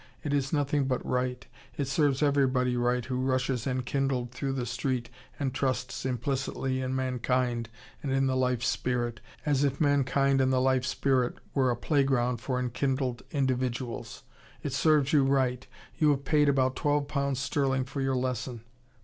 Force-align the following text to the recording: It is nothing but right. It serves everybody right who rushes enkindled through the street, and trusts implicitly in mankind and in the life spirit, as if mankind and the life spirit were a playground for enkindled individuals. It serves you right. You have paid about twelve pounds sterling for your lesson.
It 0.23 0.33
is 0.33 0.51
nothing 0.51 0.85
but 0.85 1.05
right. 1.05 1.45
It 1.77 1.85
serves 1.87 2.23
everybody 2.23 2.75
right 2.75 3.05
who 3.05 3.17
rushes 3.19 3.67
enkindled 3.67 4.31
through 4.31 4.53
the 4.53 4.65
street, 4.65 5.11
and 5.39 5.53
trusts 5.53 6.07
implicitly 6.07 6.81
in 6.81 6.95
mankind 6.95 7.69
and 8.01 8.11
in 8.11 8.25
the 8.25 8.35
life 8.35 8.63
spirit, 8.63 9.19
as 9.45 9.63
if 9.63 9.79
mankind 9.79 10.41
and 10.41 10.51
the 10.51 10.59
life 10.59 10.85
spirit 10.87 11.35
were 11.53 11.69
a 11.69 11.75
playground 11.77 12.37
for 12.41 12.57
enkindled 12.59 13.21
individuals. 13.29 14.23
It 14.63 14.73
serves 14.73 15.13
you 15.13 15.23
right. 15.23 15.67
You 15.99 16.09
have 16.09 16.25
paid 16.25 16.49
about 16.49 16.75
twelve 16.75 17.07
pounds 17.07 17.39
sterling 17.39 17.83
for 17.83 18.01
your 18.01 18.15
lesson. 18.15 18.61